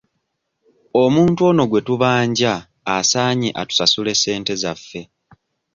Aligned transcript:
Omuntu 1.03 1.41
ono 1.49 1.63
gwe 1.69 1.81
tubanja 1.87 2.53
asaanye 2.95 3.49
atusasule 3.61 4.11
ssente 4.15 4.53
zaffe. 4.61 5.01